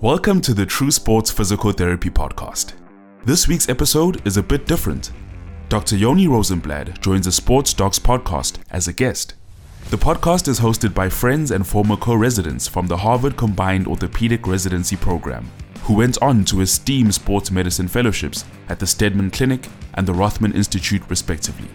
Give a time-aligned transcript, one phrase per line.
[0.00, 2.74] Welcome to the True Sports Physical Therapy Podcast.
[3.24, 5.10] This week's episode is a bit different.
[5.68, 5.96] Dr.
[5.96, 9.34] Yoni Rosenblatt joins the Sports Docs podcast as a guest.
[9.90, 14.46] The podcast is hosted by friends and former co residents from the Harvard Combined Orthopedic
[14.46, 15.50] Residency Program,
[15.82, 20.52] who went on to esteem sports medicine fellowships at the Steadman Clinic and the Rothman
[20.52, 21.70] Institute, respectively.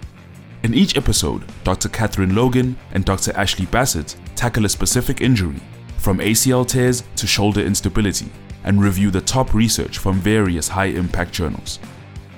[0.63, 1.89] In each episode, Dr.
[1.89, 3.35] Catherine Logan and Dr.
[3.35, 5.59] Ashley Bassett tackle a specific injury
[6.03, 8.29] from ACL tears to shoulder instability,
[8.65, 11.79] and review the top research from various high impact journals.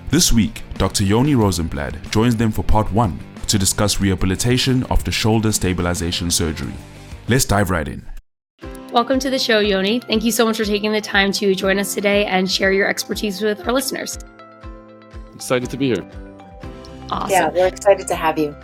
[0.09, 1.03] This week, Dr.
[1.03, 6.73] Yoni Rosenblatt joins them for part one to discuss rehabilitation after shoulder stabilization surgery.
[7.27, 8.05] Let's dive right in.
[8.91, 9.99] Welcome to the show, Yoni.
[9.99, 12.87] Thank you so much for taking the time to join us today and share your
[12.87, 14.19] expertise with our listeners.
[15.33, 16.07] Excited to be here.
[17.09, 17.31] Awesome.
[17.31, 18.55] Yeah, we're excited to have you.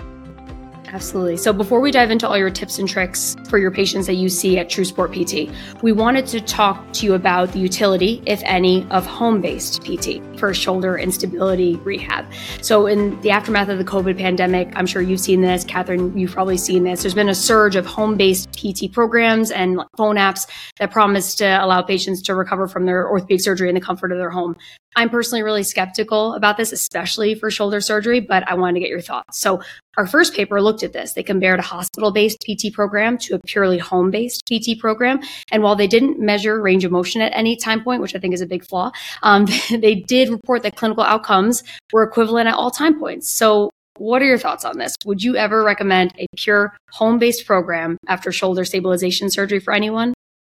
[0.94, 1.38] Absolutely.
[1.38, 4.28] So before we dive into all your tips and tricks for your patients that you
[4.28, 5.50] see at True Sport PT,
[5.82, 10.54] we wanted to talk to you about the utility, if any, of home-based PT for
[10.54, 12.26] shoulder instability rehab.
[12.62, 16.34] So in the aftermath of the COVID pandemic, I'm sure you've seen this, Catherine, you've
[16.34, 17.04] probably seen this.
[17.04, 20.46] There's been a surge of home-based PT programs and phone apps
[20.78, 24.18] that promise to allow patients to recover from their orthopedic surgery in the comfort of
[24.18, 24.58] their home.
[24.96, 28.90] I'm personally really skeptical about this, especially for shoulder surgery, but I wanted to get
[28.90, 29.40] your thoughts.
[29.40, 29.62] So
[29.98, 31.14] our first paper looked at this.
[31.14, 35.20] They compared a hospital-based PT program to a purely home-based PT program.
[35.52, 38.34] And while they didn't measure range of motion at any time point, which I think
[38.34, 38.92] is a big flaw,
[39.24, 43.30] um, they did report that clinical outcomes were equivalent at all time points.
[43.30, 44.96] So what are your thoughts on this?
[45.06, 50.14] Would you ever recommend a pure home-based program after shoulder stabilization surgery for anyone?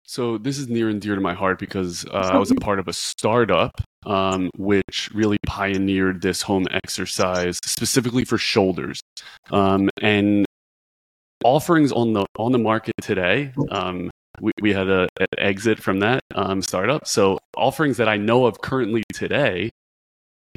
[0.05, 2.79] So this is near and dear to my heart because uh, I was a part
[2.79, 9.00] of a startup um, which really pioneered this home exercise specifically for shoulders.
[9.50, 10.45] Um, and
[11.45, 16.00] offerings on the on the market today, um, we, we had a, an exit from
[16.00, 17.06] that um, startup.
[17.06, 19.70] So offerings that I know of currently today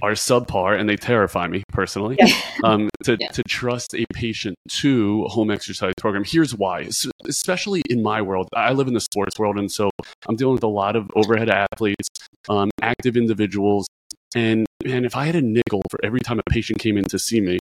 [0.02, 2.34] are subpar and they terrify me personally yeah.
[2.64, 3.30] um, to, yeah.
[3.30, 6.88] to trust a patient to home exercise program here's why
[7.28, 9.90] especially in my world i live in the sports world and so
[10.28, 12.10] i'm dealing with a lot of overhead athletes
[12.50, 13.88] um, active individuals
[14.36, 17.18] and and if i had a nickel for every time a patient came in to
[17.18, 17.58] see me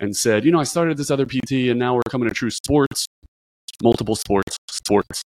[0.00, 2.50] and said you know i started this other pt and now we're coming to true
[2.50, 3.06] sports
[3.82, 5.22] multiple sports sports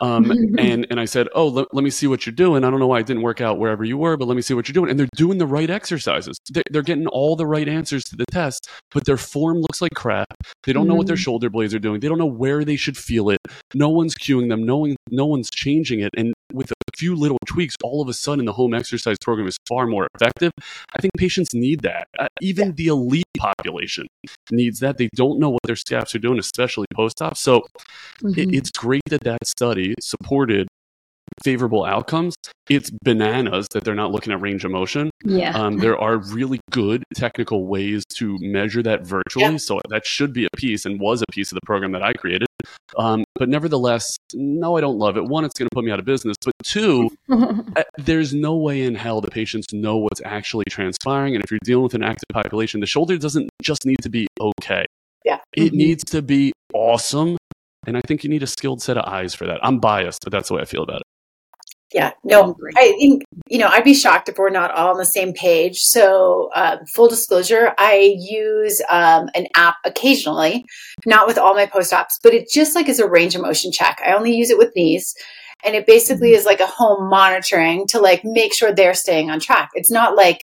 [0.00, 2.64] um, and, and I said, Oh, let, let me see what you're doing.
[2.64, 4.54] I don't know why it didn't work out wherever you were, but let me see
[4.54, 4.90] what you're doing.
[4.90, 6.36] And they're doing the right exercises.
[6.50, 9.92] They're, they're getting all the right answers to the test, but their form looks like
[9.94, 10.26] crap.
[10.64, 11.22] They don't know what their mm-hmm.
[11.22, 12.00] shoulder blades are doing.
[12.00, 13.38] They don't know where they should feel it.
[13.74, 14.64] No one's cueing them.
[14.64, 16.10] No, one, no one's changing it.
[16.16, 19.58] And with a few little tweaks, all of a sudden the home exercise program is
[19.68, 20.52] far more effective.
[20.96, 22.08] I think patients need that.
[22.18, 24.06] Uh, even the elite population
[24.50, 24.98] needs that.
[24.98, 27.36] They don't know what their scaps are doing, especially post op.
[27.36, 27.62] So
[28.22, 28.38] mm-hmm.
[28.38, 30.68] it, it's great that that study supported
[31.42, 32.34] favorable outcomes.
[32.68, 35.10] It's bananas that they're not looking at range of motion.
[35.24, 35.56] Yeah.
[35.56, 39.44] Um, there are really good technical ways to measure that virtually.
[39.44, 39.56] Yeah.
[39.58, 42.12] So that should be a piece and was a piece of the program that I
[42.14, 42.48] created.
[42.98, 45.24] Um, but nevertheless, no, I don't love it.
[45.24, 46.36] One, it's going to put me out of business.
[46.42, 47.10] But two,
[47.98, 51.34] there's no way in hell the patients know what's actually transpiring.
[51.34, 54.26] And if you're dealing with an active population, the shoulder doesn't just need to be
[54.40, 54.86] okay.
[55.24, 55.40] Yeah.
[55.54, 55.76] It mm-hmm.
[55.76, 57.36] needs to be awesome.
[57.86, 59.60] And I think you need a skilled set of eyes for that.
[59.62, 61.06] I'm biased, but that's the way I feel about it.
[61.94, 65.04] Yeah, no, I think, you know, I'd be shocked if we're not all on the
[65.04, 65.78] same page.
[65.78, 70.64] So, uh, full disclosure, I use um, an app occasionally,
[71.06, 73.70] not with all my post ops, but it just like is a range of motion
[73.70, 74.02] check.
[74.04, 75.14] I only use it with knees.
[75.64, 76.38] And it basically mm-hmm.
[76.38, 79.70] is like a home monitoring to like make sure they're staying on track.
[79.74, 80.42] It's not like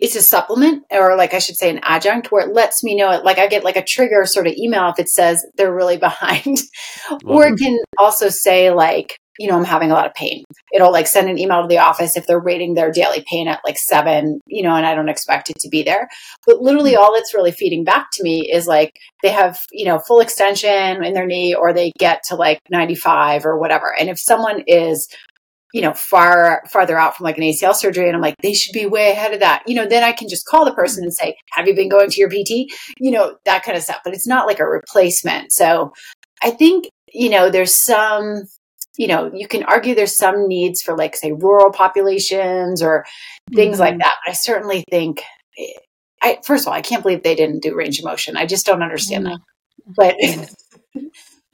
[0.00, 3.10] it's a supplement or like I should say an adjunct where it lets me know
[3.10, 5.96] it like I get like a trigger sort of email if it says they're really
[6.08, 6.58] behind.
[7.24, 10.44] or it can also say like, you know, I'm having a lot of pain.
[10.72, 13.60] It'll like send an email to the office if they're rating their daily pain at
[13.64, 16.08] like seven, you know, and I don't expect it to be there.
[16.46, 17.02] But literally mm-hmm.
[17.02, 21.04] all it's really feeding back to me is like they have, you know, full extension
[21.04, 23.94] in their knee or they get to like 95 or whatever.
[23.98, 25.08] And if someone is
[25.74, 28.72] you know, far farther out from like an ACL surgery, and I'm like, they should
[28.72, 29.62] be way ahead of that.
[29.66, 30.80] You know, then I can just call the mm-hmm.
[30.80, 33.82] person and say, "Have you been going to your PT?" You know, that kind of
[33.82, 34.00] stuff.
[34.02, 35.52] But it's not like a replacement.
[35.52, 35.92] So
[36.42, 38.44] I think you know, there's some,
[38.98, 43.06] you know, you can argue there's some needs for like say rural populations or
[43.54, 43.82] things mm-hmm.
[43.82, 44.16] like that.
[44.24, 45.22] But I certainly think,
[46.20, 48.36] I first of all, I can't believe they didn't do range of motion.
[48.36, 49.36] I just don't understand mm-hmm.
[49.94, 49.94] that.
[49.96, 50.16] But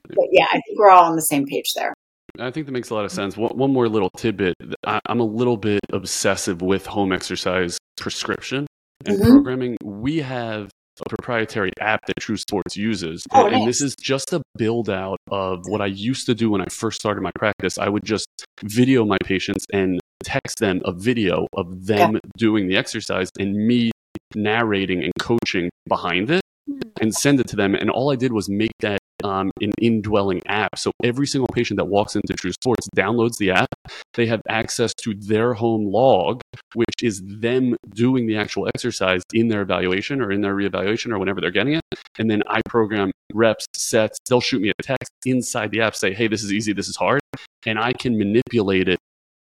[0.08, 1.92] but yeah, I think we're all on the same page there.
[2.38, 3.36] I think that makes a lot of sense.
[3.36, 4.54] One, one more little tidbit.
[4.84, 8.66] I, am a little bit obsessive with home exercise prescription
[9.06, 9.30] and mm-hmm.
[9.30, 9.76] programming.
[9.84, 10.70] We have
[11.00, 13.26] a proprietary app that True Sports uses.
[13.32, 16.60] Oh, and, this is just a build out of what I used to do when
[16.60, 17.78] I first started my practice.
[17.78, 18.26] I would just
[18.62, 23.90] video my patients and text them a video of them doing the exercise and me
[24.34, 26.43] narrating and coaching behind it
[27.00, 27.74] and send it to them.
[27.74, 30.78] And all I did was make that um, an indwelling app.
[30.78, 33.68] So every single patient that walks into True Sports downloads the app.
[34.14, 36.40] They have access to their home log,
[36.74, 41.18] which is them doing the actual exercise in their evaluation or in their reevaluation or
[41.18, 41.82] whenever they're getting it.
[42.18, 44.18] And then I program reps, sets.
[44.28, 46.96] They'll shoot me a text inside the app, say, hey, this is easy, this is
[46.96, 47.20] hard.
[47.66, 48.98] And I can manipulate it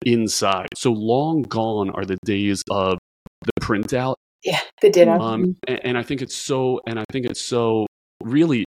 [0.05, 0.67] inside.
[0.75, 2.99] So long gone are the days of
[3.43, 5.11] the printout Yeah, the ditto.
[5.11, 7.87] um, and, and I think it's so, and I think it's so
[8.23, 8.65] really,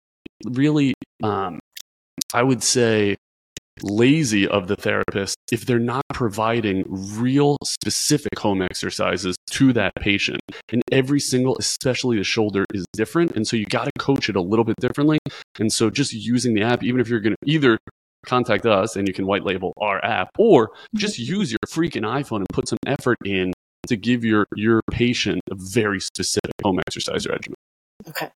[0.45, 0.93] really,
[1.23, 1.59] um,
[2.33, 3.17] I would say
[3.83, 10.39] lazy of the therapist if they're not providing real specific home exercises to that patient.
[10.71, 13.35] And every single, especially the shoulder, is different.
[13.35, 15.19] And so you got to coach it a little bit differently.
[15.59, 17.77] And so just using the app, even if you're going to either
[18.25, 22.39] contact us and you can white label our app or just use your freaking iPhone
[22.39, 23.53] and put some effort in
[23.87, 27.55] to give your your patient a very specific home exercise regimen.
[28.07, 28.29] Okay.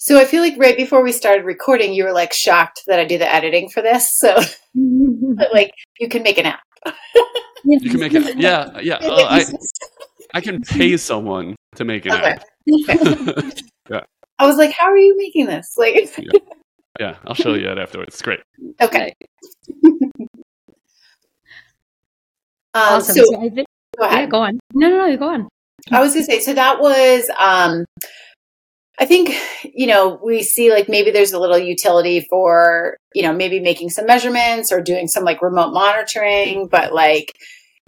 [0.00, 3.04] So I feel like right before we started recording, you were like shocked that I
[3.04, 4.16] do the editing for this.
[4.16, 4.36] So
[4.74, 6.62] but, like you can make an app.
[7.64, 8.38] You can make it.
[8.38, 8.96] Yeah, yeah.
[8.96, 9.44] uh, I
[10.34, 12.36] I can pay someone to make an Okay.
[12.36, 12.44] app.
[14.40, 15.74] I was like, how are you making this?
[15.76, 16.16] Like,
[17.00, 18.14] yeah, I'll show you that afterwards.
[18.14, 18.40] It's great.
[18.80, 19.14] okay.
[22.74, 23.14] Um, awesome.
[23.16, 23.67] So So I think,
[23.98, 24.58] go yeah, go on.
[24.74, 25.48] No, no, no, go on.
[25.90, 27.84] I was gonna say, so that was, um,
[29.00, 29.30] I think,
[29.62, 33.90] you know, we see like maybe there's a little utility for, you know, maybe making
[33.90, 37.32] some measurements or doing some like remote monitoring, but like,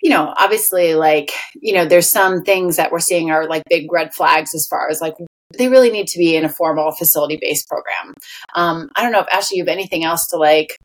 [0.02, 3.92] you know, obviously, like, you know, there's some things that we're seeing are like big
[3.92, 5.14] red flags as far as like
[5.58, 8.14] they really need to be in a formal facility based program.
[8.54, 10.76] Um, I don't know if Ashley, you have anything else to like,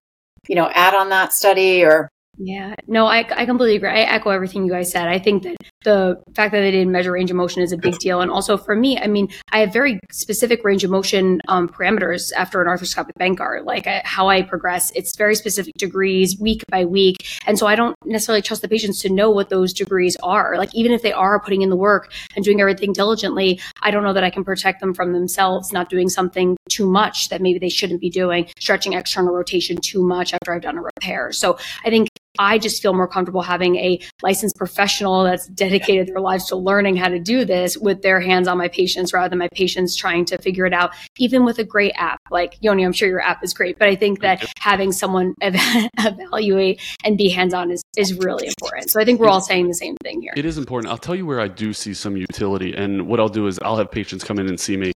[0.48, 3.90] you know, add on that study or Yeah, no, I, I completely agree.
[3.90, 5.08] I echo everything you guys said.
[5.08, 7.98] I think that the fact that they didn't measure range of motion is a big
[8.00, 8.20] deal.
[8.20, 12.34] And also for me, I mean, I have very specific range of motion um, parameters
[12.36, 14.92] after an arthroscopic Bankart, like I, how I progress.
[14.96, 17.26] It's very specific degrees week by week.
[17.46, 20.58] And so I don't necessarily trust the patients to know what those degrees are.
[20.58, 24.04] Like even if they are putting in the work and doing everything diligently, I don't
[24.04, 27.60] know that I can protect them from themselves not doing something too much that maybe
[27.60, 31.32] they shouldn't be doing, stretching external rotation too much after I've done a repair.
[31.32, 32.10] So I think
[32.40, 36.96] I just feel more comfortable having a licensed professional that's dedicated their lives to learning
[36.96, 40.26] how to do this with their hands on my patients rather than my patients trying
[40.26, 42.20] to figure it out, even with a great app.
[42.32, 45.56] Like Yoni, I'm sure your app is great, but I think that having someone ev-
[46.00, 48.90] evaluate and be hands on is, is really important.
[48.90, 50.34] So I think we're all saying the same thing here.
[50.36, 50.92] It is important.
[50.92, 53.78] I'll tell you where I do see some utility, and what I'll do is I'll
[53.78, 54.92] have patients come in and see me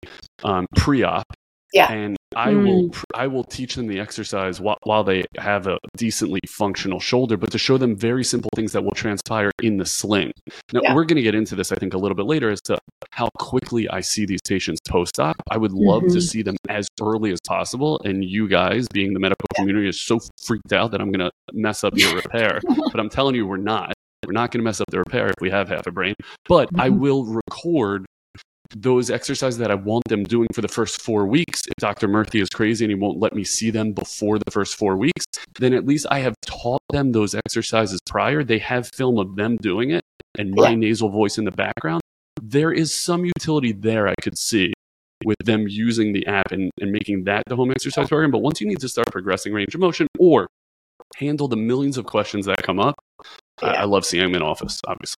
[0.44, 1.24] um, pre-op,
[1.72, 1.90] Yeah.
[1.92, 6.40] and I will I will teach them the exercise while, while they have a decently
[6.46, 10.32] functional shoulder, but to show them very simple things that will transpire in the sling.
[10.72, 10.94] Now Yeah.
[10.94, 12.78] we're going to get into this, I think, a little bit later as to
[13.10, 15.36] how quickly I see these patients post-op.
[15.50, 16.22] I would love to Mhm.
[16.22, 20.18] see them as early as possible, and you guys, being the medical community, is so
[20.44, 22.60] freaked out that I'm going to mess up your repair.
[22.92, 23.94] but I'm telling you, we're not.
[24.26, 26.14] We're not going to mess up the repair if we have half a brain.
[26.48, 26.98] But I Mhm.
[26.98, 28.04] will record
[28.74, 31.62] those exercises that I want them doing for the first four weeks.
[31.66, 32.08] If Dr.
[32.08, 35.24] Murthy is crazy and he won't let me see them before the first four weeks,
[35.58, 38.42] then at least I have taught them those exercises prior.
[38.44, 40.02] They have film of them doing it
[40.38, 40.75] and my Yeah.
[40.76, 42.00] nasal voice in the background.
[42.42, 44.73] There is some utility there I could see
[45.25, 48.30] with them using the app and, and making that the home exercise program.
[48.30, 50.46] But once you need to start progressing range of motion or
[51.16, 52.94] handle the millions of questions that come up,
[53.62, 55.16] I, I love seeing them in office, obviously.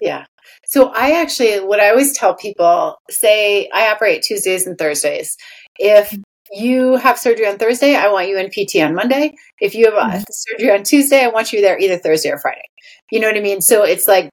[0.00, 0.24] Yeah.
[0.66, 5.36] So I actually, what I always tell people, say I operate Tuesdays and Thursdays.
[5.78, 6.16] If
[6.52, 9.32] you have surgery on Thursday, I want you in PT on Monday.
[9.60, 10.24] If you have a Mhm.
[10.30, 12.68] surgery on Tuesday, I want you there either Thursday or Friday.
[13.10, 13.60] You know what I mean?
[13.60, 14.30] So it's like,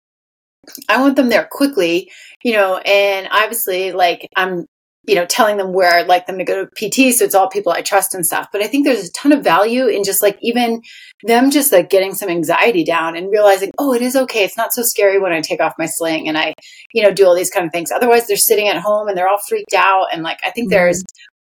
[0.90, 2.10] I want them there quickly,
[2.44, 4.66] you know, and obviously, like, I'm,
[5.06, 7.14] you know, telling them where I'd like them to go to PT.
[7.14, 8.48] So it's all people I trust and stuff.
[8.52, 10.82] But I think there's a ton of value in just like even
[11.24, 14.44] them just like getting some anxiety down and realizing, oh, it is okay.
[14.44, 16.54] It's not so scary when I take off my sling and I,
[16.94, 17.92] you know, do all these kind of things.
[17.92, 20.08] Otherwise, they're sitting at home and they're all freaked out.
[20.14, 20.78] And like, I think mm-hmm.
[20.78, 21.04] there's,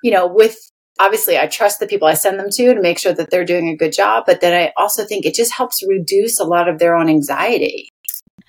[0.03, 0.57] you know, with
[1.01, 3.69] obviously I trust the people I send them to to make sure that they're doing
[3.69, 4.25] a good job.
[4.27, 7.89] But then I also think it just helps reduce a lot of their own anxiety.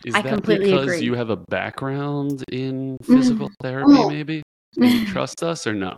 [0.05, 1.01] Is I that completely because agree.
[1.01, 3.15] you have a background in mm-hmm.
[3.15, 4.09] physical therapy, Oh.
[4.09, 4.43] maybe?
[5.07, 5.97] Trust us or no?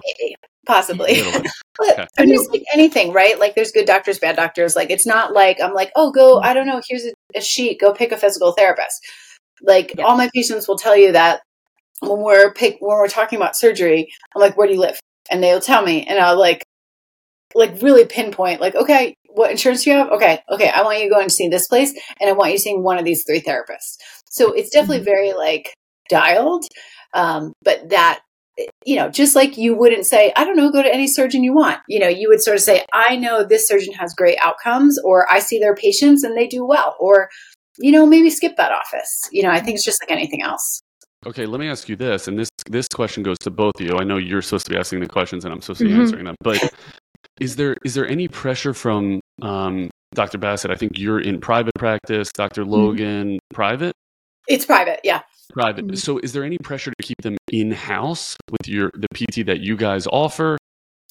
[0.65, 1.19] Possibly.
[1.19, 1.51] A little bit.
[1.77, 2.07] But Okay.
[2.17, 3.39] I mean, it's like anything, right?
[3.39, 4.75] Like there's good doctors, bad doctors.
[4.75, 7.79] Like it's not like I'm like, oh, go, I don't know, here's a, a sheet,
[7.79, 8.99] go pick a physical therapist.
[9.61, 10.05] Like Yeah.
[10.05, 11.41] all my patients will tell you that
[12.01, 14.99] when we're pick when we're talking about surgery, I'm like, where do you live?
[15.29, 16.63] And they'll tell me, and I'll like
[17.53, 20.09] like really pinpoint, like, okay, what insurance do you have?
[20.09, 22.57] Okay, okay, I want you to go and see this place, and I want you
[22.57, 23.97] seeing one of these three therapists.
[24.29, 25.05] So it's definitely mm-hmm.
[25.05, 25.73] very like
[26.09, 26.65] dialed,
[27.13, 28.21] um, but that
[28.86, 31.53] you know, just like you wouldn't say, I don't know, go to any surgeon you
[31.53, 31.79] want.
[31.88, 35.31] You know, you would sort of say, I know this surgeon has great outcomes, or
[35.31, 37.29] I see their patients and they do well, or
[37.79, 39.22] you know, maybe skip that office.
[39.31, 40.81] You know, I think it's just like anything else.
[41.25, 43.98] Okay, let me ask you this, and this this question goes to both of you.
[43.98, 46.01] I know you're supposed to be asking the questions, and I'm supposed to be mm-hmm.
[46.01, 46.36] answering them.
[46.41, 46.74] But
[47.39, 50.39] is there is there any pressure from um, Dr.
[50.39, 50.72] Bassett?
[50.72, 52.31] I think you're in private practice.
[52.31, 52.63] Dr.
[52.63, 52.72] Mm-hmm.
[52.72, 53.55] Logan, mm-hmm.
[53.55, 53.93] private.
[54.48, 55.22] It's private, yeah.
[55.53, 55.86] Private.
[55.88, 55.96] Mm-hmm.
[55.96, 59.60] So, is there any pressure to keep them in house with your the PT that
[59.62, 60.58] you guys offer?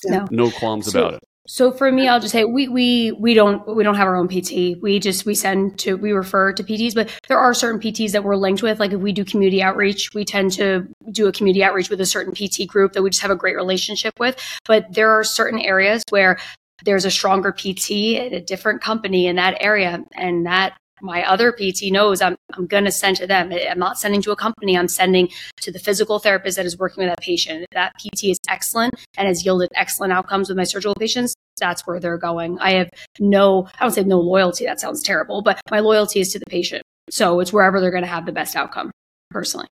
[0.04, 1.20] No, no qualms so, about it.
[1.46, 4.28] So for me, I'll just say we we we don't we don't have our own
[4.28, 4.80] PT.
[4.80, 8.22] We just we send to we refer to PTs, but there are certain PTs that
[8.22, 8.78] we're linked with.
[8.78, 12.06] Like if we do community outreach, we tend to do a community outreach with a
[12.06, 14.40] certain PT group that we just have a great relationship with.
[14.66, 16.38] But there are certain areas where
[16.84, 21.52] there's a stronger PT at a different company in that area, and that my other
[21.52, 23.52] PT knows I'm, I'm going to send to them.
[23.52, 24.76] I'm not sending to a company.
[24.76, 25.28] I'm sending
[25.62, 27.66] to the physical therapist that is working with that patient.
[27.72, 32.00] That PT is excellent and has yielded excellent outcomes with my surgical patients, that's where
[32.00, 32.58] they're going.
[32.58, 32.90] I have
[33.20, 34.64] no, I don't say no loyalty.
[34.64, 36.82] That sounds terrible, but my loyalty is to the patient.
[37.10, 38.90] So it's wherever they're going to have the best outcome
[39.30, 39.66] personally.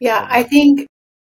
[0.00, 0.86] Yeah, I think,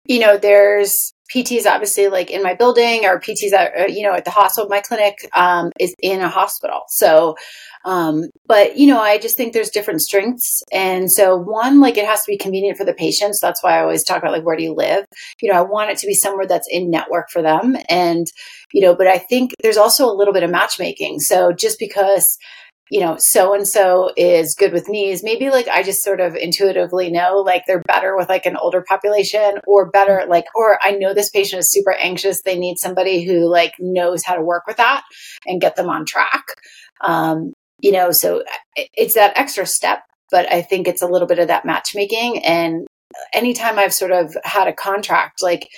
[0.04, 4.14] you know, there's PTs obviously like in my building or PTs at, uh, you know,
[4.14, 4.68] at the hospital.
[4.68, 6.82] My clinic um, is in a hospital.
[6.88, 7.36] So,
[7.84, 10.62] um, but you know, I just think there's different strengths.
[10.72, 13.40] And so one, like it has to be convenient for the patients.
[13.40, 15.06] That's why I always talk about like, where do you live?
[15.40, 17.76] You know, I want it to be somewhere that's in network for them.
[17.88, 18.26] And,
[18.72, 21.20] you know, but I think there's also a little bit of matchmaking.
[21.20, 22.38] So just because,
[22.90, 25.24] you know, so and so is good with knees.
[25.24, 28.82] Maybe like I just sort of intuitively know like they're better with like an older
[28.82, 32.42] population or better like, or I know this patient is super anxious.
[32.42, 35.02] They need somebody who like knows how to work with that
[35.46, 36.44] and get them on track.
[37.00, 38.42] Um, you know, so
[38.76, 42.44] it's that extra step, but I think it's a little bit of that matchmaking.
[42.44, 42.86] And
[43.32, 45.68] anytime I've sort of had a contract, like,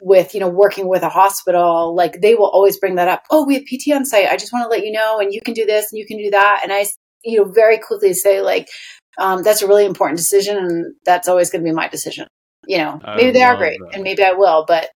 [0.00, 3.44] with you know working with a hospital like they will always bring that up oh
[3.46, 5.54] we have pt on site i just want to let you know and you can
[5.54, 6.84] do this and you can do that and i
[7.24, 8.68] you know very quickly say like
[9.16, 12.26] um, that's a really important decision and that's always going to be my decision
[12.66, 13.94] you know maybe I they are great that.
[13.94, 14.90] and maybe i will but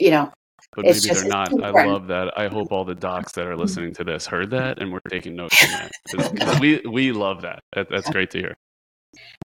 [0.00, 0.32] you know
[0.74, 1.52] but maybe just, they're not.
[1.62, 2.32] I love that.
[2.38, 5.36] I hope all the docs that are listening to this heard that and we're taking
[5.36, 5.92] notes from that.
[6.10, 7.60] Cause, cause we we love that.
[7.74, 7.88] that.
[7.90, 8.56] That's great to hear.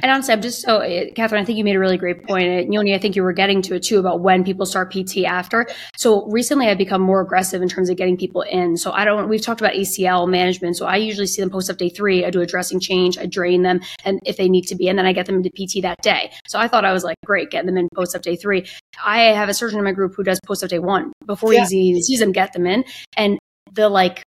[0.01, 2.47] And honestly, I'm just so, uh, Catherine, I think you made a really great point.
[2.47, 5.25] And Yoni, I think you were getting to it too about when people start PT
[5.25, 5.67] after.
[5.97, 8.77] So recently I've become more aggressive in terms of getting people in.
[8.77, 10.77] So I don't, we've talked about ACL management.
[10.77, 12.23] So I usually see them post op day three.
[12.23, 14.97] I do a dressing change, I drain them, and if they need to be, and
[14.97, 16.31] then I get them into PT that day.
[16.47, 18.65] So I thought I was like, great, getting them in post op day three.
[19.03, 21.67] I have a surgeon in my group who does post op day one before yeah.
[21.69, 22.85] he sees them, get them in.
[23.17, 23.37] And
[23.73, 24.23] the like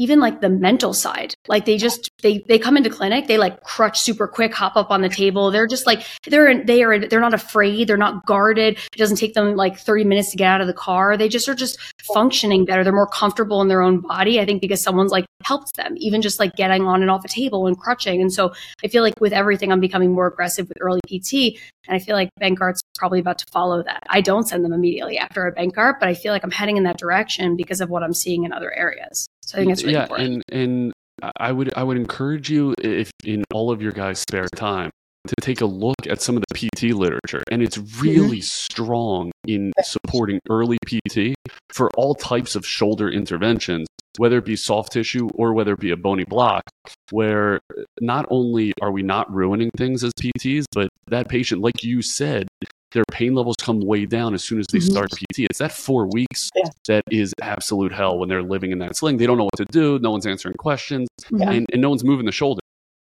[0.00, 1.34] even like the mental side.
[1.46, 4.90] Like they just they they come into clinic they like crutch super quick hop up
[4.90, 5.50] on the table.
[5.50, 8.78] They're just like they're they are they're not afraid they're not guarded.
[8.94, 11.18] It doesn't take them like 30 minutes to get out of the car.
[11.18, 11.78] They just are just
[12.14, 12.82] functioning better.
[12.82, 16.22] They're more comfortable in their own body i think because someone's like helped them even
[16.22, 18.20] just like getting on and off a table and crutching.
[18.22, 18.52] And so
[18.82, 22.16] i feel like with everything i'm becoming more aggressive with early pt and i feel
[22.16, 24.02] like Bankart's probably about to follow that.
[24.08, 26.84] I don't send them immediately after a Bankart but i feel like i'm heading in
[26.84, 30.02] that direction because of what i'm seeing in other areas I think it's really yeah,
[30.02, 30.44] important.
[30.50, 30.92] and and
[31.36, 34.90] I would I would encourage you if in all of your guys' spare time
[35.26, 38.02] to take a look at some of the PT literature, and it's mm-hmm.
[38.02, 38.40] really mm-hmm.
[38.40, 41.34] strong in supporting early PT
[41.72, 43.86] for all types of shoulder interventions,
[44.16, 46.62] whether it be soft tissue or whether it be a bony block,
[47.10, 47.60] where
[48.00, 52.48] not only are we not ruining things as PTs, but that patient, like you said,
[52.92, 54.90] their pain levels come way down as soon as they mm-hmm.
[54.90, 55.40] start PT.
[55.40, 56.70] It's that four weeks yeah.
[56.86, 59.16] that is absolute hell when they're living in that sling.
[59.16, 59.98] They don't know what to do.
[60.00, 61.50] No one's answering questions, yeah.
[61.50, 62.60] and, and no one's moving the shoulder.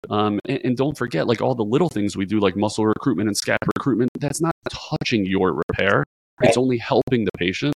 [0.10, 3.28] Um, and, and, don't forget, like all the little things we do, like muscle recruitment
[3.28, 6.06] and scap recruitment, that's not touching your repair.
[6.40, 6.50] Right.
[6.50, 7.74] It's only helping the patient.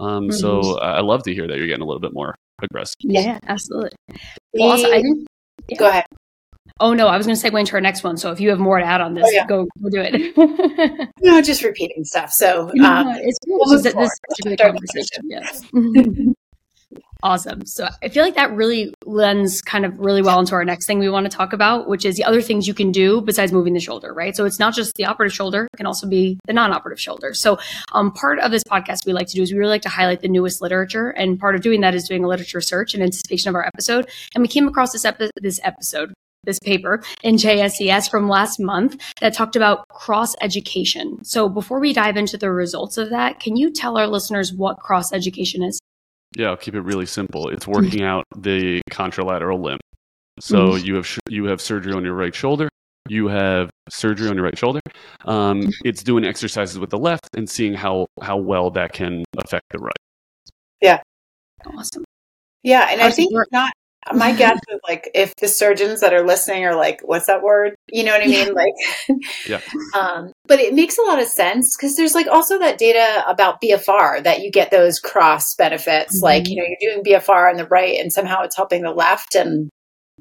[0.00, 0.32] Um, mm-hmm.
[0.32, 2.96] So I love to hear that you're getting a little bit more aggressive.
[3.00, 3.90] Yeah, absolutely.
[4.54, 5.26] Well, also, I think,
[5.68, 5.78] yeah.
[5.78, 6.04] Go ahead.
[6.78, 8.16] Oh no, I was going to segue into our next one.
[8.16, 9.46] So if you have more to add on this, oh, yeah.
[9.46, 11.10] go, go do it.
[11.20, 12.32] no, just repeating stuff.
[12.32, 13.58] So um, no, it's cool.
[13.58, 15.22] We'll this, this is a good conversation.
[15.24, 15.64] Yes.
[17.22, 17.66] awesome.
[17.66, 20.98] So I feel like that really lends kind of really well into our next thing
[20.98, 23.74] we want to talk about, which is the other things you can do besides moving
[23.74, 24.36] the shoulder, right?
[24.36, 27.34] So it's not just the operative shoulder; it can also be the non-operative shoulder.
[27.34, 27.58] So
[27.92, 30.20] um, part of this podcast we like to do is we really like to highlight
[30.20, 33.48] the newest literature, and part of doing that is doing a literature search in anticipation
[33.48, 34.08] of our episode.
[34.34, 36.12] And we came across this epi- this episode
[36.44, 41.22] this paper in JSES from last month that talked about cross education.
[41.24, 44.78] So before we dive into the results of that, can you tell our listeners what
[44.78, 45.79] cross education is?
[46.36, 47.48] Yeah, I'll keep it really simple.
[47.48, 49.80] It's working out the contralateral limb.
[50.38, 50.86] So mm-hmm.
[50.86, 52.68] you have sh- you have surgery on your right shoulder.
[53.08, 54.80] You have surgery on your right shoulder.
[55.24, 55.70] Um, mm-hmm.
[55.84, 59.78] it's doing exercises with the left and seeing how how well that can affect the
[59.78, 59.92] right.
[60.80, 61.00] Yeah.
[61.66, 62.04] Awesome.
[62.62, 63.72] Yeah, and I think not
[64.12, 67.74] my guess is like if the surgeons that are listening are like, "What's that word?"
[67.90, 68.46] You know what I mean?
[68.46, 68.52] Yeah.
[68.52, 69.60] Like, yeah.
[69.98, 73.60] Um, but it makes a lot of sense because there's like also that data about
[73.60, 76.16] BFR that you get those cross benefits.
[76.16, 76.24] Mm-hmm.
[76.24, 79.34] Like, you know, you're doing BFR on the right, and somehow it's helping the left,
[79.34, 79.70] and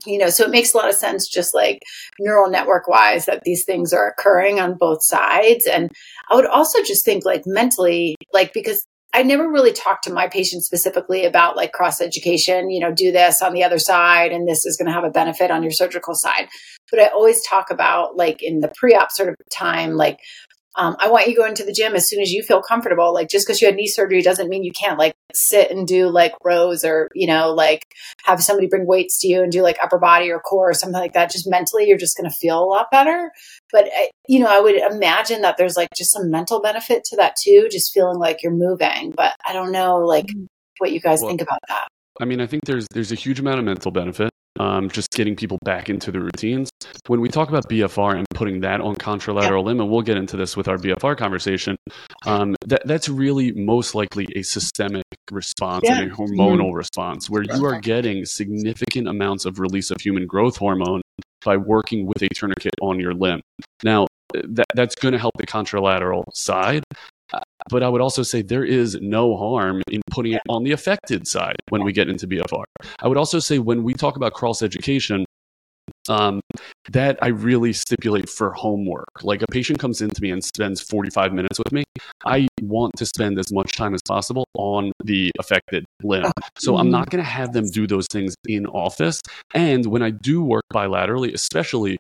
[0.06, 1.80] you know, so it makes a lot of sense just like
[2.20, 5.66] neural network wise that these things are occurring on both sides.
[5.66, 5.90] And
[6.30, 10.28] I would also just think like mentally, like because I never really talked to my
[10.28, 14.48] patients specifically about like cross education, you know, do this on the other side and
[14.48, 16.48] this is going to have a benefit on your surgical side.
[16.92, 20.20] But I always talk about like in the pre op sort of time, like
[20.76, 23.14] um, I want you going to the gym as soon as you feel comfortable.
[23.14, 26.10] Like just because you had knee surgery doesn't mean you can't like sit and do
[26.10, 27.86] like rows or, you know, like
[28.24, 31.00] have somebody bring weights to you and do like upper body or core or something
[31.00, 31.32] like that.
[31.32, 33.32] Just mentally, you're just going to feel a lot better.
[33.72, 33.90] But,
[34.28, 37.68] you know, I would imagine that there's like just some mental benefit to that too,
[37.72, 39.12] just feeling like you're moving.
[39.16, 40.46] But I don't know like mm-hmm.
[40.80, 41.88] what you guys well, think about that.
[42.20, 45.36] I mean, I think there's there's a huge amount of mental benefit um, just getting
[45.36, 46.70] people back into the routines.
[47.08, 50.38] When we talk about BFR and putting that on contralateral limb, and we'll get into
[50.38, 51.78] this with our BFR conversation,
[52.26, 56.00] um, that, that's really most likely a systemic response yeah.
[56.00, 56.76] and a hormonal mm-hmm.
[56.76, 61.02] response where you are getting significant amounts of release of human growth hormone
[61.44, 63.42] by working with a tourniquet on your limb.
[63.84, 66.84] Now, that, that's going to help the contralateral side.
[67.70, 71.28] But I would also say there is no harm in putting it on the affected
[71.28, 72.64] side when we get into BFR.
[73.02, 75.26] I would also say when we talk about cross education,
[76.08, 76.42] um,
[76.92, 79.24] that I really stipulate for homework.
[79.24, 81.84] Like a patient comes into me and spends 45 minutes with me,
[82.26, 86.32] I want to spend as much time as possible on the affected limb.
[86.58, 89.22] So I'm not going to have them do those things in office.
[89.54, 91.98] And when I do work bilaterally, especially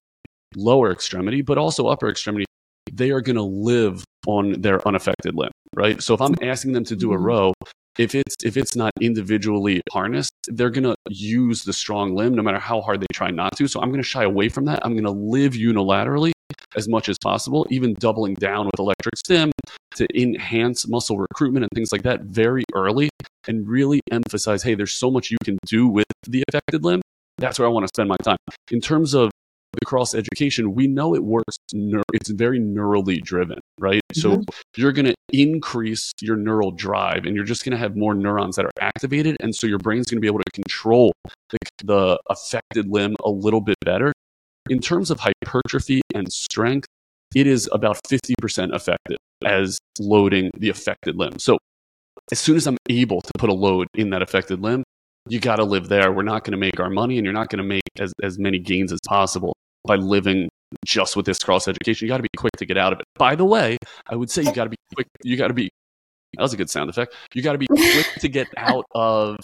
[0.55, 2.45] lower extremity, but also upper extremity,
[2.93, 6.02] they are going to live on their unaffected limb, right?
[6.02, 7.25] So if I'm asking them to do a mm-hmm.
[7.25, 7.54] row,
[7.97, 12.41] if it's if it's not individually harnessed, they're going to use the strong limb no
[12.41, 13.67] matter how hard they try not to.
[13.67, 14.80] So I'm going to shy away from that.
[14.84, 16.32] I'm going to live unilaterally
[16.75, 19.52] as much as possible, even doubling down with electric stim
[19.95, 23.10] to enhance muscle recruitment and things like that very early
[23.47, 27.02] and really emphasize, hey, there's so much you can do with the affected limb.
[27.38, 28.38] That's where I want to spend my time.
[28.71, 29.32] In terms of
[29.73, 31.58] the cross education, we know it works.
[32.13, 34.01] it's very neurally driven, right?
[34.13, 34.21] Mm-hmm.
[34.21, 34.43] So
[34.75, 38.55] you're going to increase your neural drive, and you're just going to have more neurons
[38.55, 41.13] that are activated, and so your brain's going to be able to control
[41.49, 44.12] the, the affected limb a little bit better.
[44.69, 46.88] In terms of hypertrophy and strength,
[47.36, 51.39] it is about 50% effective as loading the affected limb.
[51.39, 51.58] So
[52.32, 54.84] as soon as I'm able to put a load in that affected limb,
[55.27, 56.12] you got to live there.
[56.12, 58.39] We're not going to make our money and you're not going to make as, as
[58.39, 59.53] many gains as possible
[59.86, 60.49] by living
[60.86, 62.05] just with this cross education.
[62.05, 63.05] You got to be quick to get out of it.
[63.17, 63.77] By the way,
[64.08, 65.08] I would say you got to be quick.
[65.23, 65.69] You got to be,
[66.36, 67.15] that was a good sound effect.
[67.34, 69.38] You got to be quick to get out of,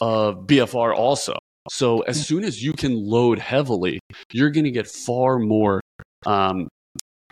[0.00, 1.34] of BFR also.
[1.70, 3.98] So as soon as you can load heavily,
[4.32, 5.80] you're going to get far more
[6.26, 6.68] um,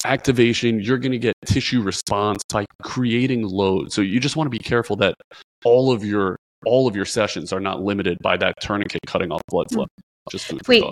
[0.04, 0.80] activation.
[0.80, 3.92] You're going to get tissue response by creating load.
[3.92, 5.14] So you just want to be careful that
[5.64, 9.42] all of your all of your sessions are not limited by that tourniquet cutting off
[9.48, 9.76] blood hmm.
[9.76, 9.86] flow.
[10.30, 10.84] Just food Wait,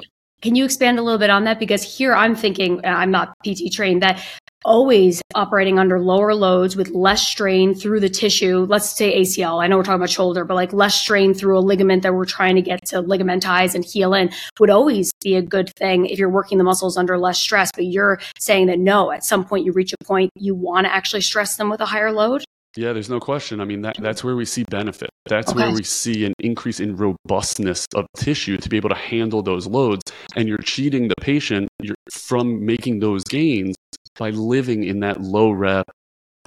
[0.42, 1.58] can you expand a little bit on that?
[1.58, 4.24] Because here I'm thinking, I'm not PT trained, that
[4.64, 8.66] always operating under lower loads with less strain through the tissue.
[8.68, 9.62] Let's say ACL.
[9.62, 12.26] I know we're talking about shoulder, but like less strain through a ligament that we're
[12.26, 16.18] trying to get to ligamentize and heal in would always be a good thing if
[16.18, 17.70] you're working the muscles under less stress.
[17.74, 20.94] But you're saying that no, at some point you reach a point you want to
[20.94, 22.44] actually stress them with a higher load.
[22.76, 23.60] Yeah, there's no question.
[23.60, 25.10] I mean, that, that's where we see benefit.
[25.26, 25.58] That's okay.
[25.58, 29.66] where we see an increase in robustness of tissue to be able to handle those
[29.66, 30.02] loads.
[30.36, 31.68] And you're cheating the patient
[32.12, 33.76] from making those gains
[34.18, 35.90] by living in that low rep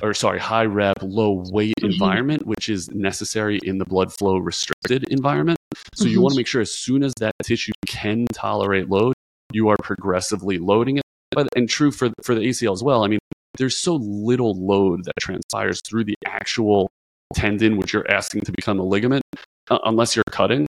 [0.01, 1.91] or sorry, high rep, low weight mm-hmm.
[1.91, 5.57] environment, which is necessary in the blood flow restricted environment.
[5.93, 6.13] So mm-hmm.
[6.13, 9.13] you want to make sure as soon as that tissue can tolerate load,
[9.51, 11.03] you are progressively loading it.
[11.31, 13.03] But, and true for, for the ACL as well.
[13.03, 13.19] I mean,
[13.57, 16.89] there's so little load that transpires through the actual
[17.33, 19.23] tendon, which you're asking to become a ligament,
[19.69, 20.67] uh, unless you're cutting.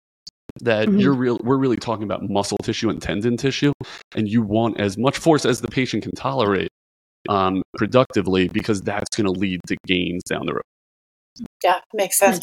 [0.61, 0.99] That mm-hmm.
[0.99, 3.73] you're real, we're really talking about muscle tissue and tendon tissue,
[4.15, 6.71] and you want as much force as the patient can tolerate
[7.29, 10.63] um, productively because that's going to lead to gains down the road.
[11.63, 12.41] Yeah, makes sense.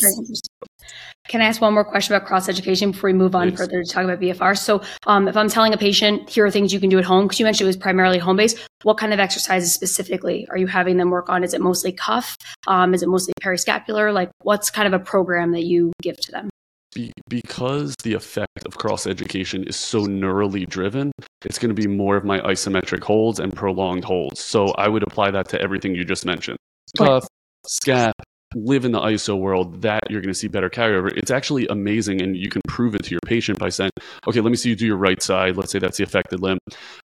[1.30, 3.58] Can I ask one more question about cross education before we move on Please.
[3.58, 4.58] further to talk about BFR?
[4.58, 7.26] So, um, if I'm telling a patient, here are things you can do at home,
[7.26, 10.68] because you mentioned it was primarily home based, what kind of exercises specifically are you
[10.68, 11.44] having them work on?
[11.44, 12.36] Is it mostly cuff?
[12.68, 14.14] Um, is it mostly periscapular?
[14.14, 16.50] Like, what's kind of a program that you give to them?
[16.94, 21.12] Be- because the effect of cross education is so neurally driven,
[21.46, 24.42] it's going to be more of my isometric holds and prolonged holds.
[24.42, 26.58] So, I would apply that to everything you just mentioned
[26.98, 27.26] cuff,
[27.66, 28.12] scap,
[28.56, 31.16] live in the ISO world, that you're going to see better carryover.
[31.18, 33.92] It's actually amazing, and you can prove it to your patient by saying,
[34.28, 35.58] okay, let me see you do your right side.
[35.58, 36.60] Let's say that's the affected limb.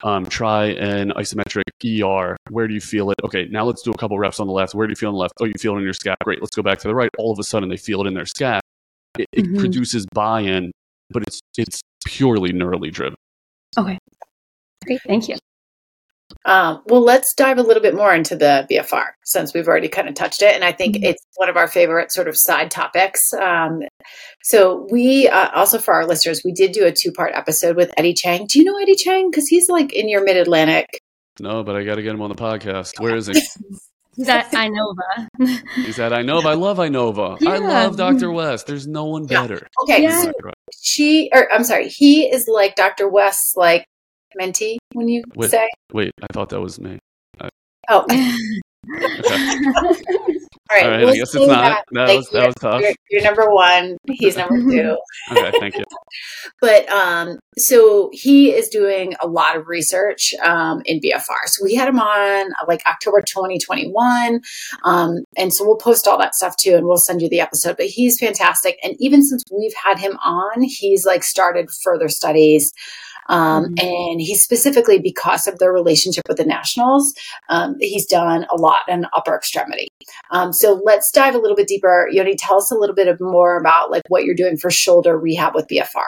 [0.03, 2.37] Um, try an isometric ER.
[2.51, 3.17] Where do you feel it?
[3.25, 4.75] Okay, now let's do a couple reps on the left.
[4.75, 5.35] Where do you feel on the left?
[5.41, 6.17] Oh, you feel it in your scap.
[6.25, 6.41] Great.
[6.41, 7.11] Let's go back to the right.
[7.19, 8.61] All of a sudden, they feel it in their scap.
[9.19, 9.59] It, it mm-hmm.
[9.59, 10.73] produces buy-in,
[11.11, 13.17] but it's it's purely neurally driven.
[13.79, 13.99] Okay.
[14.85, 15.01] Great.
[15.03, 15.37] Thank you.
[16.47, 20.09] Um, well, let's dive a little bit more into the BFR since we've already kind
[20.09, 20.55] of touched it.
[20.55, 21.05] And I think mm-hmm.
[21.05, 23.33] it's one of our favorite sort of side topics.
[23.35, 23.83] Um,
[24.45, 27.93] so, we uh, also, for our listeners, we did do a two part episode with
[27.97, 28.47] Eddie Chang.
[28.47, 29.29] Do you know Eddie Chang?
[29.29, 31.01] Because he's like in your mid Atlantic.
[31.41, 33.01] No, but I got to get him on the podcast.
[33.01, 33.43] Where is he?
[34.15, 35.29] He's at Inova.
[35.75, 36.47] He's at Inova.
[36.47, 37.39] I love Inova.
[37.39, 37.51] Yeah.
[37.51, 38.31] I love Dr.
[38.31, 38.67] West.
[38.67, 39.57] There's no one better.
[39.87, 39.95] Yeah.
[39.95, 40.03] Okay.
[40.05, 40.23] Yeah.
[40.23, 40.33] So
[40.73, 43.09] she, or I'm sorry, he is like Dr.
[43.09, 43.85] West's like
[44.41, 45.69] mentee when you wait, say?
[45.93, 46.99] Wait, I thought that was me.
[47.41, 47.49] I...
[47.89, 48.07] Oh.
[50.69, 51.85] All right, All right we'll I guess it's not.
[51.93, 52.81] That, that, was, that was tough.
[52.81, 53.97] You're, you're, number one.
[54.11, 54.99] He's number two.
[55.31, 55.85] okay, thank you.
[56.61, 61.47] but um, so he is doing a lot of research um, in BFR.
[61.47, 64.41] So we had him on uh, like October 2021.
[64.85, 67.77] Um, and so we'll post all that stuff too and we'll send you the episode.
[67.77, 68.77] But he's fantastic.
[68.83, 72.73] And even since we've had him on, he's like started further studies
[73.29, 73.87] um, mm-hmm.
[73.87, 77.15] And he specifically, because of their relationship with the Nationals,
[77.49, 79.89] um, he's done a lot in upper extremity.
[80.31, 82.09] Um, so let's dive a little bit deeper.
[82.11, 85.55] Yoni, tell us a little bit more about like what you're doing for shoulder rehab
[85.55, 86.07] with BFR.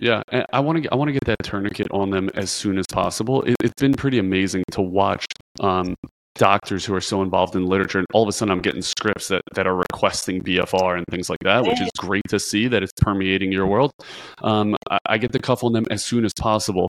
[0.00, 0.22] Yeah,
[0.52, 3.42] I want to I want to get that tourniquet on them as soon as possible.
[3.42, 5.26] It, has been pretty amazing to watch
[5.60, 5.94] um,
[6.34, 9.28] doctors who are so involved in literature and all of a sudden i'm getting scripts
[9.28, 12.82] that, that are requesting bfr and things like that which is great to see that
[12.82, 13.92] it's permeating your world
[14.42, 16.88] um, I, I get the cuff on them as soon as possible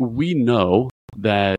[0.00, 1.58] we know that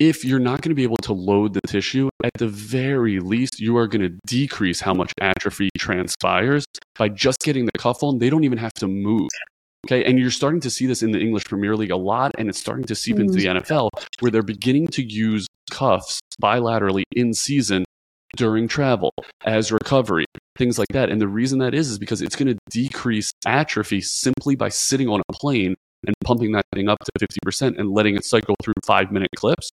[0.00, 3.60] if you're not going to be able to load the tissue, at the very least,
[3.60, 6.64] you are going to decrease how much atrophy transpires
[6.98, 8.18] by just getting the cuff on.
[8.18, 9.28] They don't even have to move.
[9.84, 10.04] Okay.
[10.04, 12.58] And you're starting to see this in the English Premier League a lot, and it's
[12.58, 13.62] starting to seep into the mm.
[13.62, 17.84] NFL where they're beginning to use cuffs bilaterally in season
[18.36, 19.12] during travel
[19.44, 20.24] as recovery,
[20.56, 21.10] things like that.
[21.10, 25.08] And the reason that is, is because it's going to decrease atrophy simply by sitting
[25.08, 25.74] on a plane
[26.06, 29.70] and pumping that thing up to 50% and letting it cycle through five minute clips.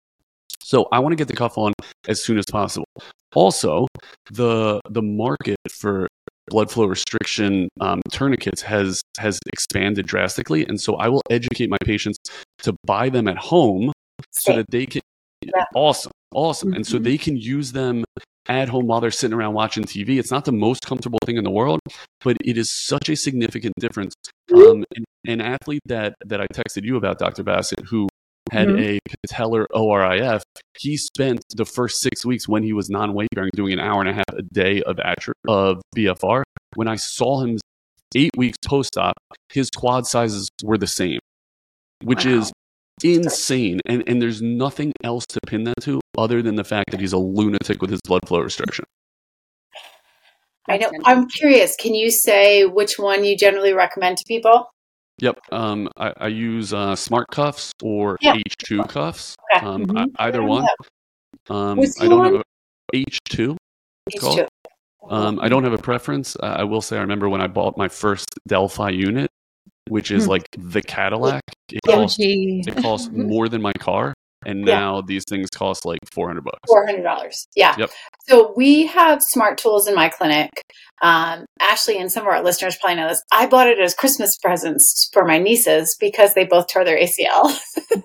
[0.61, 1.73] So I want to get the cuff on
[2.07, 2.87] as soon as possible.
[3.33, 3.87] Also,
[4.31, 6.07] the the market for
[6.47, 11.77] blood flow restriction um, tourniquets has has expanded drastically, and so I will educate my
[11.83, 12.17] patients
[12.59, 13.91] to buy them at home
[14.31, 15.01] so that they can.
[15.41, 15.65] Yeah.
[15.75, 16.77] Awesome, awesome, mm-hmm.
[16.77, 17.03] and so mm-hmm.
[17.03, 18.03] they can use them
[18.47, 20.19] at home while they're sitting around watching TV.
[20.19, 21.79] It's not the most comfortable thing in the world,
[22.23, 24.13] but it is such a significant difference.
[24.49, 24.71] Mm-hmm.
[24.71, 27.43] Um, an, an athlete that that I texted you about, Dr.
[27.43, 28.07] Bassett, who
[28.51, 28.79] had mm-hmm.
[28.79, 30.41] a patellar ORIF.
[30.77, 34.01] He spent the first six weeks when he was non weight bearing doing an hour
[34.01, 34.99] and a half a day of
[35.47, 36.43] of BFR.
[36.75, 37.57] When I saw him
[38.15, 39.15] eight weeks post op,
[39.49, 41.19] his quad sizes were the same,
[42.03, 42.33] which wow.
[42.33, 42.51] is
[43.03, 43.79] insane.
[43.85, 47.13] And and there's nothing else to pin that to other than the fact that he's
[47.13, 48.85] a lunatic with his blood flow restriction.
[50.67, 50.89] I know.
[51.03, 51.75] I'm curious.
[51.75, 54.67] Can you say which one you generally recommend to people?
[55.19, 55.39] Yep.
[55.51, 58.35] Um, I, I use uh, smart cuffs or yeah.
[58.35, 59.35] H2 cuffs.
[59.55, 59.65] Okay.
[59.65, 59.97] Um, mm-hmm.
[60.17, 60.67] I, either one.
[61.49, 62.33] Um, I don't one?
[62.33, 62.43] have
[62.93, 63.55] a H2.
[64.11, 64.47] H2.
[65.09, 66.35] Um, I don't have a preference.
[66.41, 69.29] I will say I remember when I bought my first Delfi unit,
[69.87, 70.31] which is hmm.
[70.31, 71.43] like the Cadillac.
[71.71, 74.13] It costs, it costs more than my car
[74.45, 75.01] and now yeah.
[75.07, 76.59] these things cost like 400 bucks.
[76.67, 77.47] 400 dollars.
[77.55, 77.75] Yeah.
[77.77, 77.91] Yep.
[78.27, 80.49] so we have smart tools in my clinic.
[81.01, 83.21] Um, ashley and some of our listeners probably know this.
[83.31, 87.51] I bought it as christmas presents for my nieces because they both tore their acl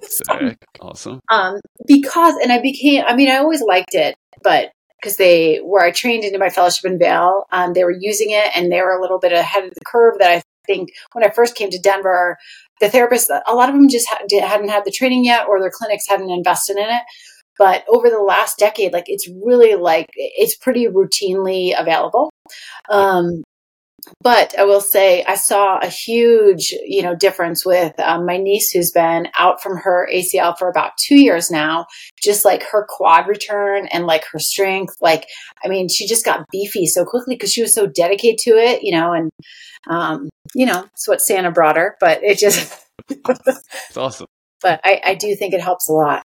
[0.02, 1.20] so, awesome.
[1.28, 5.84] Um, because and i became i mean i always liked it but because they where
[5.84, 8.92] i trained into my fellowship in Vail, um, they were using it and they were
[8.92, 11.78] a little bit ahead of the curve that i think when i first came to
[11.78, 12.36] denver
[12.80, 16.08] the therapists, a lot of them just hadn't had the training yet, or their clinics
[16.08, 17.02] hadn't invested in it.
[17.58, 22.32] But over the last decade, like it's really like it's pretty routinely available.
[22.88, 23.44] Um,
[24.20, 28.70] but I will say I saw a huge, you know, difference with um, my niece
[28.70, 31.86] who's been out from her ACL for about two years now.
[32.22, 35.26] Just like her quad return and like her strength, like
[35.64, 38.82] I mean, she just got beefy so quickly because she was so dedicated to it,
[38.82, 39.30] you know, and
[39.88, 41.96] um, you know, it's what Santa brought her.
[42.00, 44.26] But it just, it's awesome.
[44.62, 46.22] But I, I do think it helps a lot.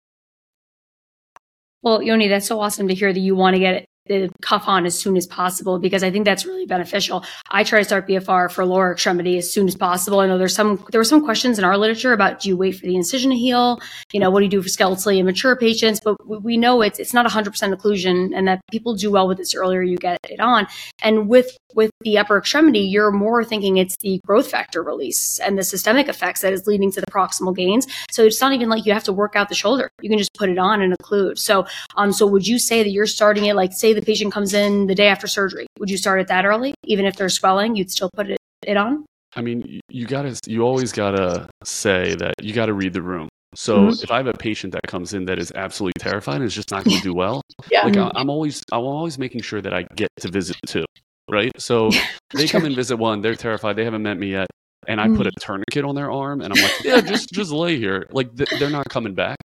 [1.83, 4.85] Well, Yoni, that's so awesome to hear that you want to get the cuff on
[4.85, 7.23] as soon as possible because I think that's really beneficial.
[7.49, 10.19] I try to start BFR for lower extremity as soon as possible.
[10.19, 12.73] I know there's some there were some questions in our literature about do you wait
[12.73, 13.79] for the incision to heal?
[14.11, 15.99] You know, what do you do for skeletally immature patients?
[16.03, 19.53] But we know it's it's not 100% occlusion and that people do well with this
[19.53, 20.67] earlier you get it on.
[21.01, 25.57] And with with the upper extremity, you're more thinking it's the growth factor release and
[25.57, 27.87] the systemic effects that is leading to the proximal gains.
[28.11, 29.89] So it's not even like you have to work out the shoulder.
[30.01, 31.37] You can just put it on and occlude.
[31.37, 34.33] So um so would you say that you're starting it like say the the patient
[34.33, 36.73] comes in the day after surgery, would you start it that early?
[36.85, 39.05] Even if there's swelling, you'd still put it, it on?
[39.35, 43.29] I mean, you gotta, you always gotta say that you gotta read the room.
[43.53, 44.03] So mm-hmm.
[44.03, 46.71] if I have a patient that comes in that is absolutely terrified and is just
[46.71, 47.83] not going to do well, yeah.
[47.83, 48.17] like mm-hmm.
[48.17, 50.85] I'm always, I'm always making sure that I get to visit two,
[51.29, 51.51] right?
[51.57, 51.91] So
[52.33, 54.47] they come and visit one, they're terrified, they haven't met me yet,
[54.87, 55.41] and I put a mm.
[55.41, 58.07] tourniquet on their arm, and I'm like, yeah, just just lay here.
[58.11, 59.37] Like th- they're not coming back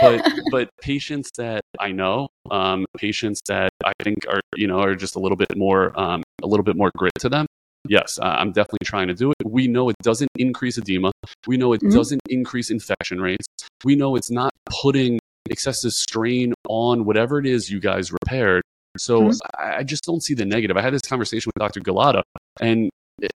[0.00, 4.94] but but patients that I know, um, patients that I think are you know are
[4.94, 7.46] just a little bit more um, a little bit more grit to them.
[7.86, 9.36] Yes, uh, I'm definitely trying to do it.
[9.44, 11.12] We know it doesn't increase edema.
[11.46, 11.94] We know it mm-hmm.
[11.94, 13.46] doesn't increase infection rates.
[13.84, 15.18] We know it's not putting
[15.50, 18.62] excessive strain on whatever it is you guys repaired.
[18.96, 19.62] So mm-hmm.
[19.62, 20.76] I, I, just don't see the negative.
[20.76, 21.80] I had this conversation with Dr.
[21.80, 22.22] Galata,
[22.60, 22.90] and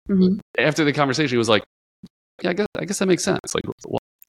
[0.08, 0.38] mm-hmm.
[0.58, 1.64] after the conversation, he was like,
[2.42, 3.54] "Yeah, I guess I guess that makes sense.
[3.54, 3.64] Like,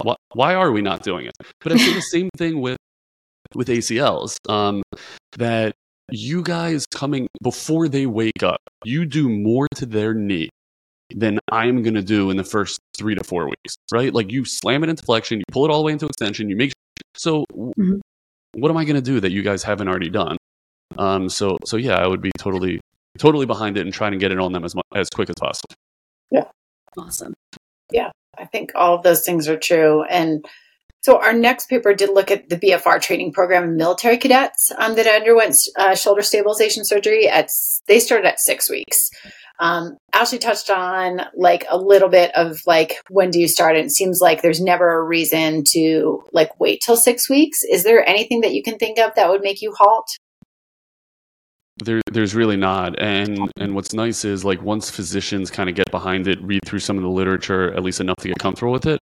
[0.04, 1.34] why, why are we not doing it?
[1.62, 2.78] But I see the same thing with
[3.56, 4.38] with ACLs.
[4.50, 4.84] Um,
[5.38, 5.74] that
[6.12, 10.50] you guys coming before they wake up, you do more to their knee
[11.16, 14.14] than I'm going to do in the first three to four weeks, right?
[14.14, 16.56] Like you slam it into flexion, you pull it all the way into extension, you
[16.56, 16.72] make
[17.16, 17.46] so.
[17.54, 18.00] Mm-hmm.
[18.54, 20.36] What am I going to do that you guys haven't already done?
[20.98, 22.80] Um, so so yeah, I would be totally
[23.18, 25.76] totally behind it and trying to get it on them as as quick as possible.
[26.32, 26.46] Yeah,
[26.98, 27.34] awesome.
[27.92, 30.04] Yeah, I think all of those things are true.
[30.04, 30.46] And
[31.02, 34.96] so our next paper did look at the BFR training program in military cadets um,
[34.96, 37.28] that underwent uh, shoulder stabilization surgery.
[37.28, 37.50] At
[37.88, 39.10] they started at six weeks.
[39.62, 43.76] Um, Ashley touched on like a little bit of like when do you start?
[43.76, 47.60] And it seems like there's never a reason to like wait till six weeks.
[47.64, 50.08] Is there anything that you can think of that would make you halt?
[51.84, 55.90] There, there's really not, and and what's nice is like once physicians kind of get
[55.92, 58.86] behind it, read through some of the literature at least enough to get comfortable with
[58.86, 59.00] it.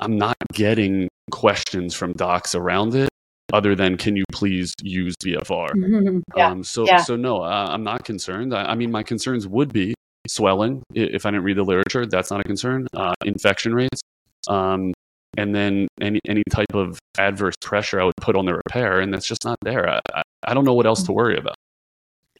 [0.00, 3.08] I'm not getting questions from docs around it
[3.52, 5.70] other than can you please use BFR.
[5.70, 6.18] Mm-hmm.
[6.36, 6.50] Yeah.
[6.50, 6.98] Um, so yeah.
[6.98, 8.54] so no, uh, I'm not concerned.
[8.54, 9.94] I, I, mean, my concerns would be
[10.28, 12.06] swelling if I didn't read the literature.
[12.06, 12.86] That's not a concern.
[12.94, 14.00] Uh, infection rates,
[14.48, 14.92] um,
[15.36, 19.12] and then any any type of adverse pressure I would put on the repair, and
[19.12, 19.88] that's just not there.
[19.88, 21.54] I, I, I don't know what else to worry about.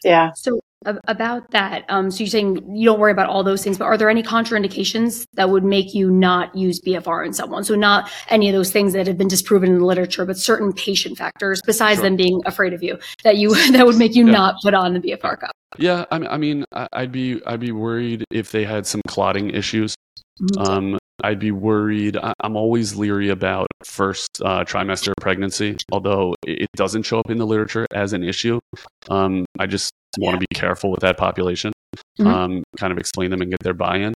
[0.05, 0.33] Yeah.
[0.35, 3.87] So about that, um, so you're saying you don't worry about all those things, but
[3.87, 7.65] are there any contraindications that would make you not use BFR in someone?
[7.65, 10.73] So not any of those things that have been disproven in the literature, but certain
[10.73, 12.05] patient factors besides sure.
[12.05, 14.33] them being afraid of you that you that would make you yeah.
[14.33, 15.53] not put on the BFR cup.
[15.79, 19.51] Yeah, I mean, I mean, I'd be I'd be worried if they had some clotting
[19.51, 19.95] issues.
[20.41, 20.71] Mm-hmm.
[20.71, 22.19] Um, I'd be worried.
[22.41, 27.47] I'm always leery about first uh, trimester pregnancy, although it doesn't show up in the
[27.47, 28.61] literature as an issue.
[29.09, 31.73] Um, I just want to be careful with that population,
[32.19, 32.27] mm-hmm.
[32.27, 34.15] um, kind of explain them and get their buy-in.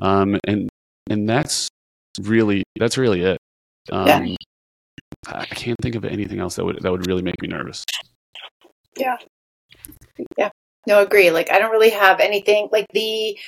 [0.00, 0.68] Um, and
[1.10, 1.68] and that's
[2.20, 3.38] really that's really it.
[3.90, 4.36] Um, yeah.
[5.26, 7.84] I can't think of anything else that would that would really make me nervous.
[8.96, 9.16] Yeah.
[10.36, 10.50] Yeah.
[10.86, 11.30] No, agree.
[11.30, 13.38] Like I don't really have anything like the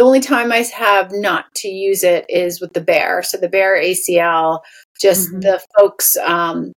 [0.00, 3.22] the only time I have not to use it is with the bear.
[3.22, 4.60] So the bear ACL,
[4.98, 5.40] just mm-hmm.
[5.40, 6.72] the folks um,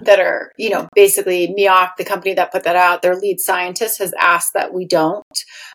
[0.00, 3.98] that are, you know, basically Miach, the company that put that out, their lead scientist
[3.98, 5.26] has asked that we don't,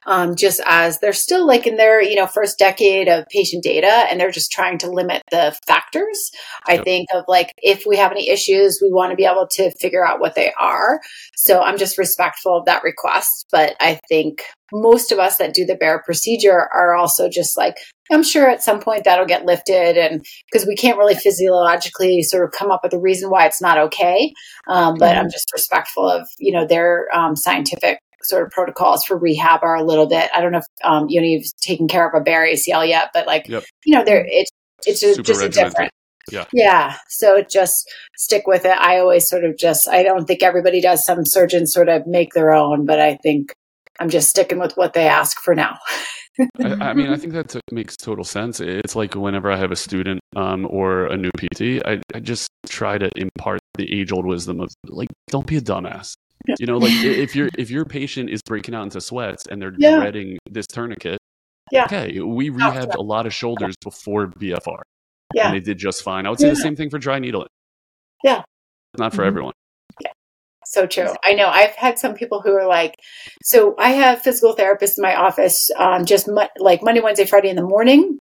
[0.08, 4.08] um, just as they're still like in their, you know, first decade of patient data
[4.10, 6.32] and they're just trying to limit the factors.
[6.68, 6.80] Yep.
[6.80, 9.70] I think of like, if we have any issues, we want to be able to
[9.80, 11.02] figure out what they are.
[11.36, 13.46] So I'm just respectful of that request.
[13.52, 14.42] But I think
[14.74, 17.76] most of us that do the bear procedure are also just like,
[18.12, 22.44] I'm sure at some point that'll get lifted, and because we can't really physiologically sort
[22.44, 24.34] of come up with a reason why it's not okay.
[24.68, 25.20] Um, but mm-hmm.
[25.20, 29.76] I'm just respectful of you know their um, scientific sort of protocols for rehab are
[29.76, 30.30] a little bit.
[30.36, 33.10] I don't know if um, you know you've taken care of a bear ACL yet,
[33.14, 33.64] but like yep.
[33.86, 34.52] you know, there it's
[34.86, 35.92] it's a, just a different.
[36.32, 36.46] Yeah.
[36.54, 36.96] Yeah.
[37.08, 38.78] So just stick with it.
[38.78, 41.04] I always sort of just, I don't think everybody does.
[41.04, 43.54] Some surgeons sort of make their own, but I think
[44.00, 45.78] I'm just sticking with what they ask for now.
[46.40, 48.60] I, I, mean, I think that t- makes total sense.
[48.60, 52.50] It's like whenever I have a student um, or a new PT, I, I just
[52.68, 56.14] try to impart the age old wisdom of like, don't be a dumbass.
[56.58, 59.74] You know, like if your if your patient is breaking out into sweats and they're
[59.78, 59.98] yeah.
[59.98, 61.20] dreading this tourniquet,
[61.72, 61.86] yeah.
[61.86, 64.82] okay, we rehabbed a lot of shoulders before BFR.
[65.34, 65.48] Yeah.
[65.48, 66.26] And they did just fine.
[66.26, 66.54] I would say yeah.
[66.54, 67.50] the same thing for dry needling.
[68.24, 68.44] Yeah.
[68.98, 69.28] Not for mm-hmm.
[69.28, 69.54] everyone.
[70.70, 71.16] So true.
[71.24, 71.48] I know.
[71.48, 72.94] I've had some people who are like,
[73.42, 77.50] so I have physical therapists in my office, um, just mo- like Monday, Wednesday, Friday
[77.50, 78.20] in the morning.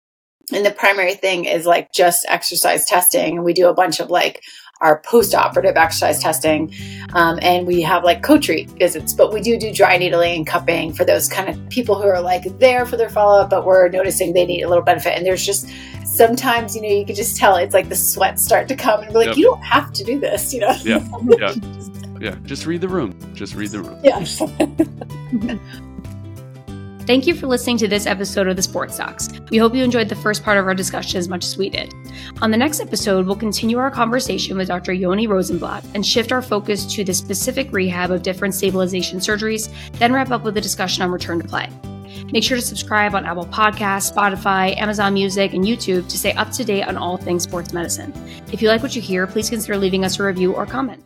[0.52, 3.36] And the primary thing is like just exercise testing.
[3.36, 4.42] And we do a bunch of like
[4.82, 6.74] our post-operative exercise testing,
[7.14, 9.14] um, and we have like co-treat visits.
[9.14, 12.20] But we do do dry needling and cupping for those kind of people who are
[12.20, 15.16] like there for their follow-up, but we're noticing they need a little benefit.
[15.16, 15.70] And there's just
[16.04, 19.14] sometimes you know you can just tell it's like the sweat start to come, and
[19.14, 19.36] we're like, yep.
[19.38, 20.76] you don't have to do this, you know?
[20.82, 21.02] Yeah,
[21.38, 21.54] yeah,
[22.20, 22.36] yeah.
[22.44, 23.16] Just read the room.
[23.34, 24.00] Just read the room.
[24.02, 25.58] Yeah.
[27.06, 29.28] Thank you for listening to this episode of the Sports Docs.
[29.50, 31.92] We hope you enjoyed the first part of our discussion as much as we did.
[32.40, 34.94] On the next episode, we'll continue our conversation with Dr.
[34.94, 40.14] Yoni Rosenblatt and shift our focus to the specific rehab of different stabilization surgeries, then
[40.14, 41.68] wrap up with a discussion on return to play.
[42.32, 46.52] Make sure to subscribe on Apple Podcasts, Spotify, Amazon Music, and YouTube to stay up
[46.52, 48.14] to date on all things sports medicine.
[48.50, 51.04] If you like what you hear, please consider leaving us a review or comment.